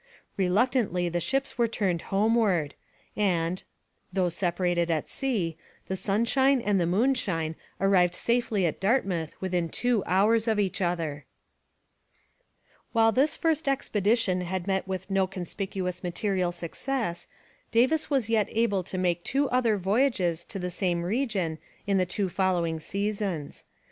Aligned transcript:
Reluctantly 0.35 1.09
the 1.09 1.19
ships 1.19 1.59
were 1.59 1.67
turned 1.67 2.01
homeward, 2.09 2.73
and, 3.15 3.61
though 4.11 4.29
separated 4.29 4.89
at 4.89 5.11
sea, 5.11 5.57
the 5.89 5.95
Sunshine 5.95 6.59
and 6.59 6.81
the 6.81 6.87
Moonshine 6.87 7.55
arrived 7.79 8.15
safely 8.15 8.65
at 8.65 8.79
Dartmouth 8.79 9.35
within 9.39 9.69
two 9.69 10.03
hours 10.07 10.47
of 10.47 10.59
each 10.59 10.81
other. 10.81 11.27
While 12.93 13.11
this 13.11 13.35
first 13.37 13.67
expedition 13.69 14.41
had 14.41 14.65
met 14.65 14.87
with 14.87 15.11
no 15.11 15.27
conspicuous 15.27 16.01
material 16.01 16.51
success, 16.51 17.27
Davis 17.71 18.09
was 18.09 18.27
yet 18.27 18.47
able 18.49 18.81
to 18.81 18.97
make 18.97 19.23
two 19.23 19.47
other 19.51 19.77
voyages 19.77 20.43
to 20.45 20.57
the 20.57 20.71
same 20.71 21.03
region 21.03 21.59
in 21.85 21.99
the 21.99 22.07
two 22.07 22.27
following 22.27 22.79
seasons. 22.79 23.65